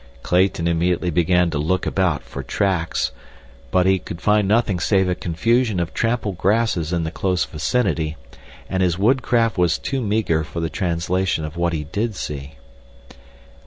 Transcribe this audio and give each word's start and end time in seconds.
Clayton 0.23 0.67
immediately 0.67 1.11
began 1.11 1.51
to 1.51 1.59
look 1.59 1.85
about 1.85 2.23
for 2.23 2.41
tracks, 2.41 3.11
but 3.69 3.85
he 3.85 3.99
could 3.99 4.19
find 4.19 4.47
nothing 4.47 4.79
save 4.79 5.07
a 5.07 5.13
confusion 5.13 5.79
of 5.79 5.93
trampled 5.93 6.39
grasses 6.39 6.91
in 6.91 7.03
the 7.03 7.11
close 7.11 7.45
vicinity, 7.45 8.17
and 8.67 8.81
his 8.81 8.97
woodcraft 8.97 9.59
was 9.59 9.77
too 9.77 10.01
meager 10.01 10.43
for 10.43 10.59
the 10.59 10.71
translation 10.71 11.45
of 11.45 11.55
what 11.55 11.73
he 11.73 11.83
did 11.83 12.15
see. 12.15 12.55